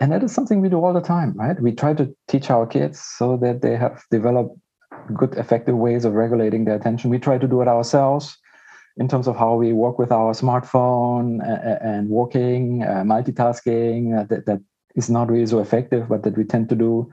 And 0.00 0.12
that 0.12 0.22
is 0.22 0.32
something 0.32 0.60
we 0.60 0.68
do 0.68 0.82
all 0.82 0.92
the 0.92 1.00
time, 1.00 1.34
right? 1.34 1.60
We 1.60 1.72
try 1.72 1.92
to 1.94 2.14
teach 2.28 2.50
our 2.50 2.66
kids 2.66 3.00
so 3.00 3.36
that 3.38 3.62
they 3.62 3.76
have 3.76 4.02
developed 4.10 4.56
good, 5.14 5.34
effective 5.34 5.76
ways 5.76 6.04
of 6.04 6.12
regulating 6.12 6.64
their 6.64 6.76
attention. 6.76 7.10
We 7.10 7.18
try 7.18 7.38
to 7.38 7.48
do 7.48 7.60
it 7.62 7.68
ourselves 7.68 8.38
in 8.98 9.08
terms 9.08 9.28
of 9.28 9.36
how 9.36 9.54
we 9.54 9.72
work 9.72 9.98
with 9.98 10.12
our 10.12 10.32
smartphone 10.32 11.40
and 11.82 12.08
working, 12.08 12.82
uh, 12.82 13.04
multitasking, 13.04 14.18
uh, 14.18 14.24
that, 14.24 14.46
that 14.46 14.60
is 14.96 15.08
not 15.08 15.30
really 15.30 15.46
so 15.46 15.60
effective, 15.60 16.08
but 16.08 16.24
that 16.24 16.36
we 16.36 16.44
tend 16.44 16.68
to 16.68 16.74
do. 16.74 17.10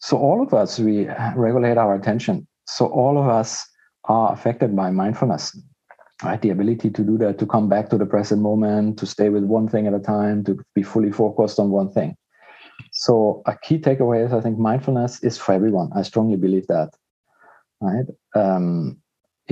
So, 0.00 0.18
all 0.18 0.42
of 0.42 0.52
us, 0.52 0.78
we 0.80 1.08
regulate 1.36 1.78
our 1.78 1.94
attention. 1.94 2.46
So, 2.66 2.86
all 2.86 3.18
of 3.18 3.28
us 3.28 3.64
are 4.04 4.32
affected 4.32 4.74
by 4.74 4.90
mindfulness 4.90 5.56
right 6.24 6.40
the 6.42 6.50
ability 6.50 6.90
to 6.90 7.02
do 7.02 7.18
that 7.18 7.38
to 7.38 7.46
come 7.46 7.68
back 7.68 7.88
to 7.90 7.98
the 7.98 8.06
present 8.06 8.40
moment 8.40 8.98
to 8.98 9.06
stay 9.06 9.28
with 9.28 9.44
one 9.44 9.68
thing 9.68 9.86
at 9.86 9.94
a 9.94 9.98
time 9.98 10.44
to 10.44 10.58
be 10.74 10.82
fully 10.82 11.10
focused 11.10 11.58
on 11.58 11.70
one 11.70 11.90
thing 11.90 12.16
so 12.92 13.42
a 13.46 13.56
key 13.62 13.78
takeaway 13.78 14.24
is 14.24 14.32
i 14.32 14.40
think 14.40 14.58
mindfulness 14.58 15.22
is 15.22 15.38
for 15.38 15.52
everyone 15.52 15.90
i 15.94 16.02
strongly 16.02 16.36
believe 16.36 16.66
that 16.68 16.90
right 17.80 18.06
um, 18.34 19.01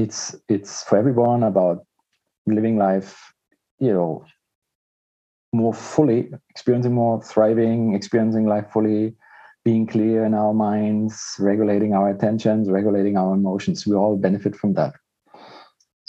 it's 0.02 0.37
it's 0.49 0.83
for 0.85 0.99
everyone 0.99 1.42
about 1.42 1.85
living 2.47 2.76
life 2.78 3.33
you 3.78 3.92
know 3.92 4.25
more 5.52 5.75
fully 5.75 6.30
experiencing 6.50 6.95
more 6.95 7.23
thriving 7.23 7.95
experiencing 7.95 8.47
life 8.47 8.66
fully 8.73 9.14
being 9.64 9.87
clear 9.87 10.25
in 10.25 10.33
our 10.33 10.54
minds 10.54 11.37
regulating 11.38 11.92
our 11.92 12.09
attentions 12.09 12.71
regulating 12.71 13.16
our 13.16 13.35
emotions 13.35 13.87
we 13.87 13.95
all 13.95 14.16
benefit 14.16 14.57
from 14.57 14.75
that 14.75 14.95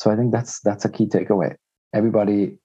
so 0.02 0.10
I 0.10 0.16
think 0.16 0.32
that's 0.32 0.60
that's 0.62 0.84
a 0.84 0.90
key 0.90 1.06
takeaway. 1.06 1.56
Everybody, 1.94 2.58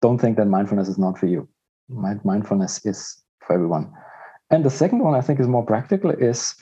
don't 0.00 0.18
think 0.18 0.38
that 0.38 0.46
mindfulness 0.46 0.88
is 0.88 0.96
not 0.96 1.18
for 1.18 1.26
you. 1.26 1.46
Mindfulness 1.90 2.86
is 2.86 3.22
for 3.46 3.52
everyone. 3.52 3.92
And 4.50 4.64
the 4.64 4.70
second 4.70 5.00
one 5.00 5.14
I 5.14 5.20
think 5.20 5.40
is 5.40 5.46
more 5.46 5.66
practical 5.66 6.10
is 6.10 6.54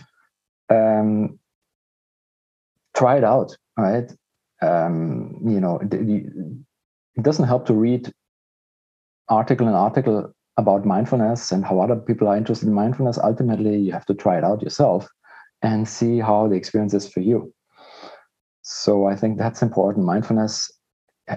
um, 0.70 1.38
try 2.96 3.16
it 3.16 3.22
out. 3.22 3.56
Right? 3.76 4.10
Um, 4.62 5.38
you 5.44 5.60
know, 5.60 5.78
it, 5.82 7.22
doesn't 7.22 7.46
help 7.46 7.66
to 7.66 7.74
read 7.74 8.10
article 9.28 9.66
and 9.66 9.76
article 9.76 10.32
about 10.56 10.86
mindfulness 10.86 11.52
and 11.52 11.64
how 11.64 11.80
other 11.80 11.96
people 11.96 12.28
are 12.28 12.36
interested 12.36 12.68
in 12.68 12.74
mindfulness. 12.74 13.18
Ultimately, 13.18 13.76
you 13.78 13.92
have 13.92 14.06
to 14.06 14.14
try 14.14 14.38
it 14.38 14.44
out 14.44 14.62
yourself 14.62 15.06
and 15.62 15.88
see 15.88 16.18
how 16.18 16.48
the 16.48 16.54
experience 16.54 16.94
is 16.94 17.08
for 17.08 17.20
you. 17.20 17.52
So 18.62 19.06
I 19.06 19.14
think 19.14 19.38
that's 19.38 19.62
important. 19.62 20.06
Mindfulness 20.06 20.70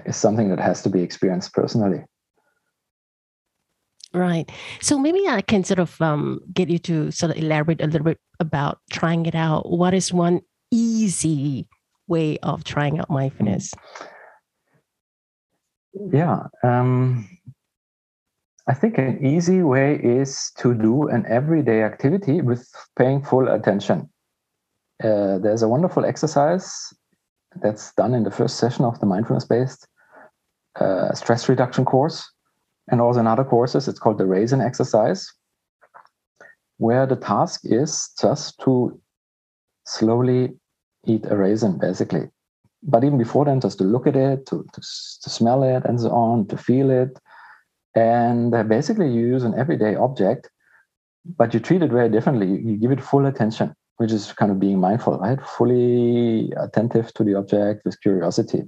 is 0.06 0.16
something 0.16 0.48
that 0.50 0.60
has 0.60 0.82
to 0.82 0.90
be 0.90 1.02
experienced 1.02 1.52
personally. 1.52 2.04
Right. 4.12 4.50
So 4.80 4.98
maybe 4.98 5.28
I 5.28 5.40
can 5.40 5.62
sort 5.62 5.78
of 5.78 6.00
um, 6.00 6.40
get 6.52 6.68
you 6.68 6.78
to 6.80 7.10
sort 7.12 7.30
of 7.30 7.38
elaborate 7.38 7.80
a 7.80 7.86
little 7.86 8.04
bit 8.04 8.18
about 8.40 8.78
trying 8.90 9.26
it 9.26 9.36
out. 9.36 9.70
What 9.70 9.94
is 9.94 10.12
one 10.12 10.40
easy 10.72 11.68
way 12.10 12.36
of 12.42 12.64
trying 12.64 12.98
out 12.98 13.08
mindfulness? 13.08 13.72
Yeah. 16.12 16.42
Um, 16.62 17.28
I 18.68 18.74
think 18.74 18.98
an 18.98 19.24
easy 19.24 19.62
way 19.62 19.94
is 19.94 20.52
to 20.58 20.74
do 20.74 21.08
an 21.08 21.24
everyday 21.28 21.82
activity 21.82 22.42
with 22.42 22.68
paying 22.96 23.22
full 23.22 23.48
attention. 23.48 24.10
Uh, 25.02 25.38
there's 25.38 25.62
a 25.62 25.68
wonderful 25.68 26.04
exercise 26.04 26.92
that's 27.62 27.92
done 27.94 28.14
in 28.14 28.24
the 28.24 28.30
first 28.30 28.58
session 28.58 28.84
of 28.84 29.00
the 29.00 29.06
mindfulness 29.06 29.46
based 29.46 29.88
uh, 30.78 31.12
stress 31.14 31.48
reduction 31.48 31.84
course. 31.84 32.30
And 32.90 33.00
also 33.00 33.20
in 33.20 33.26
other 33.26 33.44
courses, 33.44 33.88
it's 33.88 33.98
called 33.98 34.18
the 34.18 34.26
raisin 34.26 34.60
exercise, 34.60 35.26
where 36.78 37.06
the 37.06 37.16
task 37.16 37.60
is 37.64 38.10
just 38.20 38.58
to 38.60 39.00
slowly 39.86 40.59
eat 41.06 41.26
a 41.26 41.36
raisin, 41.36 41.78
basically. 41.78 42.28
But 42.82 43.04
even 43.04 43.18
before 43.18 43.44
then, 43.44 43.60
just 43.60 43.78
to 43.78 43.84
look 43.84 44.06
at 44.06 44.16
it, 44.16 44.46
to, 44.46 44.64
to, 44.72 44.80
to 44.80 45.30
smell 45.30 45.62
it, 45.62 45.84
and 45.84 46.00
so 46.00 46.10
on, 46.10 46.46
to 46.48 46.56
feel 46.56 46.90
it. 46.90 47.18
And 47.94 48.52
basically, 48.68 49.10
you 49.10 49.26
use 49.26 49.44
an 49.44 49.58
everyday 49.58 49.96
object, 49.96 50.48
but 51.24 51.52
you 51.52 51.60
treat 51.60 51.82
it 51.82 51.90
very 51.90 52.08
differently. 52.08 52.46
You, 52.46 52.56
you 52.70 52.76
give 52.76 52.92
it 52.92 53.02
full 53.02 53.26
attention 53.26 53.74
which 54.00 54.12
is 54.12 54.32
kind 54.32 54.50
of 54.50 54.58
being 54.58 54.80
mindful, 54.80 55.18
right? 55.18 55.38
Fully 55.42 56.50
attentive 56.56 57.12
to 57.12 57.22
the 57.22 57.34
object 57.34 57.84
with 57.84 58.00
curiosity. 58.00 58.62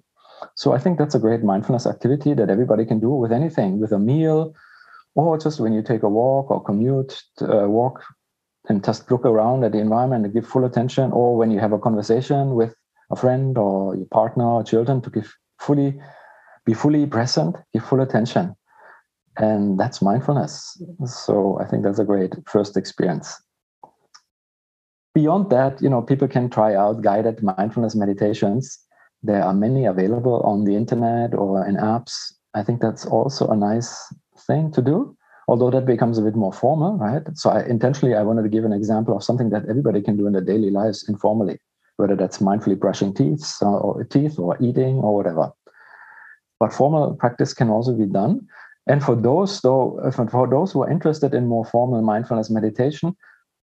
So 0.56 0.74
I 0.74 0.78
think 0.78 0.98
that's 0.98 1.14
a 1.14 1.18
great 1.18 1.42
mindfulness 1.42 1.86
activity 1.86 2.34
that 2.34 2.50
everybody 2.50 2.84
can 2.84 3.00
do 3.00 3.08
with 3.08 3.32
anything, 3.32 3.80
with 3.80 3.92
a 3.92 3.98
meal, 3.98 4.54
or 5.14 5.38
just 5.38 5.58
when 5.58 5.72
you 5.72 5.82
take 5.82 6.02
a 6.02 6.08
walk 6.10 6.50
or 6.50 6.62
commute, 6.62 7.22
uh, 7.40 7.66
walk 7.66 8.02
and 8.68 8.84
just 8.84 9.10
look 9.10 9.24
around 9.24 9.64
at 9.64 9.72
the 9.72 9.78
environment 9.78 10.24
and 10.24 10.34
give 10.34 10.46
full 10.46 10.64
attention, 10.64 11.12
or 11.12 11.36
when 11.36 11.50
you 11.50 11.58
have 11.58 11.72
a 11.72 11.78
conversation 11.78 12.54
with 12.54 12.74
a 13.10 13.16
friend 13.16 13.58
or 13.58 13.96
your 13.96 14.06
partner 14.06 14.44
or 14.44 14.62
children 14.62 15.00
to 15.02 15.10
give 15.10 15.34
fully, 15.58 16.00
be 16.64 16.74
fully 16.74 17.06
present, 17.06 17.56
give 17.72 17.84
full 17.84 18.00
attention. 18.00 18.54
And 19.36 19.78
that's 19.78 20.00
mindfulness. 20.02 20.80
So 21.06 21.58
I 21.60 21.66
think 21.66 21.82
that's 21.84 21.98
a 21.98 22.04
great 22.04 22.34
first 22.46 22.76
experience. 22.76 23.34
beyond 25.14 25.50
that, 25.50 25.80
you 25.82 25.88
know, 25.88 26.02
people 26.02 26.28
can 26.28 26.48
try 26.48 26.74
out 26.74 27.02
guided 27.02 27.42
mindfulness 27.42 27.94
meditations. 27.94 28.78
There 29.22 29.42
are 29.42 29.54
many 29.54 29.84
available 29.84 30.40
on 30.40 30.64
the 30.64 30.74
internet 30.74 31.34
or 31.34 31.66
in 31.66 31.76
apps. 31.76 32.32
I 32.54 32.62
think 32.62 32.80
that's 32.80 33.06
also 33.06 33.48
a 33.48 33.56
nice 33.56 34.12
thing 34.46 34.72
to 34.72 34.82
do, 34.82 35.16
although 35.48 35.70
that 35.70 35.86
becomes 35.86 36.18
a 36.18 36.22
bit 36.22 36.36
more 36.36 36.52
formal, 36.52 36.96
right? 36.98 37.22
So 37.34 37.50
I 37.50 37.64
intentionally 37.64 38.14
I 38.14 38.22
wanted 38.22 38.42
to 38.42 38.48
give 38.48 38.64
an 38.64 38.72
example 38.72 39.16
of 39.16 39.24
something 39.24 39.50
that 39.50 39.68
everybody 39.68 40.00
can 40.00 40.16
do 40.16 40.26
in 40.26 40.32
their 40.32 40.42
daily 40.42 40.70
lives 40.70 41.08
informally, 41.08 41.58
whether 41.96 42.16
that's 42.16 42.38
mindfully 42.38 42.78
brushing 42.78 43.14
teeth 43.14 43.56
or, 43.60 44.04
teeth 44.04 44.38
or 44.38 44.56
eating 44.60 44.96
or 44.96 45.14
whatever. 45.14 45.52
But 46.60 46.72
formal 46.72 47.14
practice 47.14 47.54
can 47.54 47.70
also 47.70 47.92
be 47.92 48.06
done. 48.06 48.46
And 48.86 49.02
for 49.02 49.14
those, 49.14 49.60
though, 49.60 50.00
for 50.14 50.48
those 50.48 50.72
who 50.72 50.82
are 50.82 50.90
interested 50.90 51.34
in 51.34 51.46
more 51.46 51.64
formal 51.64 52.02
mindfulness 52.02 52.50
meditation, 52.50 53.16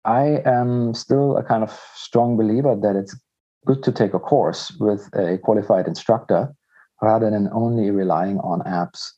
I 0.06 0.42
am 0.46 0.94
still 0.94 1.38
a 1.38 1.44
kind 1.44 1.63
of 1.63 1.78
strong 1.96 2.38
believer 2.38 2.75
that 2.75 2.96
it's 2.96 3.16
good 3.66 3.84
to 3.84 3.92
take 3.92 4.13
a 4.13 4.20
course 4.20 4.72
with 4.80 5.08
a 5.13 5.38
qualified 5.38 5.88
instructor 5.88 6.54
rather 7.01 7.30
than 7.30 7.50
only 7.54 7.92
relying 7.92 8.40
on 8.40 8.62
apps. 8.62 9.12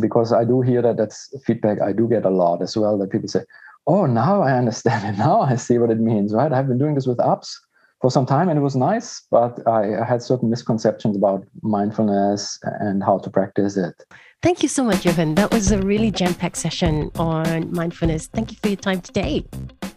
Because 0.00 0.32
I 0.32 0.44
do 0.44 0.60
hear 0.60 0.82
that 0.82 0.96
that's 0.96 1.34
feedback 1.44 1.80
I 1.80 1.92
do 1.92 2.08
get 2.08 2.24
a 2.24 2.30
lot 2.30 2.62
as 2.62 2.76
well 2.76 2.98
that 2.98 3.10
people 3.10 3.28
say, 3.28 3.44
Oh, 3.86 4.04
now 4.06 4.42
I 4.42 4.52
understand 4.52 5.14
it. 5.14 5.18
Now 5.26 5.40
I 5.40 5.56
see 5.56 5.78
what 5.78 5.90
it 5.90 5.98
means, 5.98 6.34
right? 6.34 6.52
I've 6.52 6.68
been 6.68 6.78
doing 6.78 6.94
this 6.94 7.06
with 7.06 7.18
apps 7.18 7.54
for 8.00 8.10
some 8.10 8.26
time 8.26 8.48
and 8.48 8.58
it 8.58 8.62
was 8.62 8.76
nice, 8.76 9.22
but 9.30 9.66
I 9.66 10.04
had 10.04 10.22
certain 10.22 10.50
misconceptions 10.50 11.16
about 11.16 11.44
mindfulness 11.62 12.58
and 12.62 13.02
how 13.02 13.18
to 13.18 13.30
practice 13.30 13.76
it. 13.76 13.94
Thank 14.40 14.62
you 14.62 14.68
so 14.68 14.84
much, 14.84 15.02
Jochen. 15.02 15.34
That 15.34 15.52
was 15.52 15.72
a 15.72 15.78
really 15.82 16.12
jam 16.12 16.34
packed 16.34 16.58
session 16.58 17.10
on 17.18 17.72
mindfulness. 17.72 18.28
Thank 18.28 18.52
you 18.52 18.58
for 18.62 18.68
your 18.68 18.76
time 18.76 19.00
today. 19.00 19.44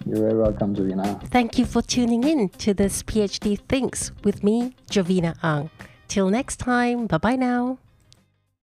You're 0.06 0.18
very 0.18 0.38
welcome, 0.38 0.76
Jovina. 0.76 1.22
Thank 1.28 1.60
you 1.60 1.66
for 1.66 1.82
tuning 1.84 2.24
in 2.24 2.50
to 2.50 2.74
this 2.74 3.04
PhD 3.04 3.60
Thinks 3.70 4.12
with 4.24 4.44
me, 4.44 4.76
Jovina 4.90 5.36
Ang. 5.44 5.70
Till 6.08 6.30
next 6.30 6.58
time, 6.58 7.06
bye 7.06 7.20
bye 7.20 7.36
now. 7.36 7.78